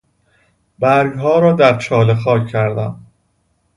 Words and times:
برگها 0.79 1.39
را 1.39 1.53
در 1.53 1.77
چاله 1.77 2.15
خاک 2.15 2.47
کردم. 2.47 3.05